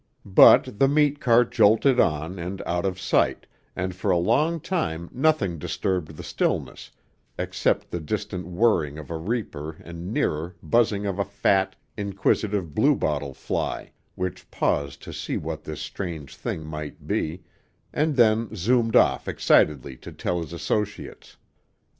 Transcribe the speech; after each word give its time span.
But 0.25 0.79
the 0.79 0.87
meat 0.87 1.19
cart 1.19 1.51
jolted 1.51 1.99
on 1.99 2.39
and 2.39 2.63
out 2.65 2.87
of 2.87 2.99
sight, 2.99 3.45
and 3.75 3.93
for 3.93 4.09
a 4.09 4.17
long 4.17 4.59
time 4.59 5.11
nothing 5.13 5.59
disturbed 5.59 6.17
the 6.17 6.23
stillness 6.23 6.89
except 7.37 7.91
the 7.91 7.99
distant 7.99 8.47
whirring 8.47 8.97
of 8.97 9.11
a 9.11 9.17
reaper 9.19 9.73
and 9.73 10.11
nearer 10.11 10.55
buzzing 10.63 11.05
of 11.05 11.19
a 11.19 11.23
fat, 11.23 11.75
inquisitive 11.95 12.73
bluebottle 12.73 13.35
fly, 13.35 13.91
which 14.15 14.49
paused 14.49 15.03
to 15.03 15.13
see 15.13 15.37
what 15.37 15.65
this 15.65 15.81
strange 15.81 16.35
thing 16.35 16.65
might 16.65 17.05
be, 17.05 17.43
and 17.93 18.15
then 18.15 18.49
zoomed 18.55 18.95
off 18.95 19.27
excitedly 19.27 19.95
to 19.97 20.11
tell 20.11 20.41
his 20.41 20.51
associates. 20.51 21.37